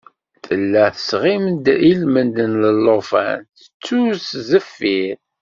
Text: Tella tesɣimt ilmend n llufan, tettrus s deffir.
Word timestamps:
Tella 0.45 0.83
tesɣimt 0.95 1.65
ilmend 1.91 2.37
n 2.49 2.53
llufan, 2.83 3.39
tettrus 3.59 4.25
s 4.37 4.45
deffir. 4.49 5.17